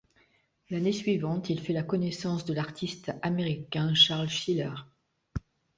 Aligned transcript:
L'année 0.71 0.93
suivante, 0.93 1.51
il 1.51 1.59
fait 1.59 1.73
la 1.73 1.83
connaissance 1.83 2.43
de 2.43 2.55
l'artiste 2.55 3.11
américain 3.21 3.93
Charles 3.93 4.29
Sheeler. 4.29 4.73